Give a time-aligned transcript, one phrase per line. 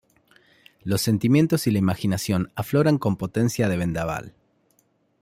[0.83, 4.33] Los sentimientos y la imaginación afloran con potencia de vendaval.